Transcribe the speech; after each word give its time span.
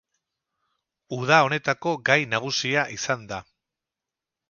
Uda 1.17 1.37
honetako 1.49 1.95
gai 2.11 2.19
nagusia 2.35 2.89
izan 2.99 3.33
da. 3.35 3.43